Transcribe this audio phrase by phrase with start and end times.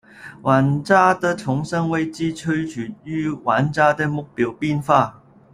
[0.41, 5.21] 玩家的重生位置取决于玩家的目标变化。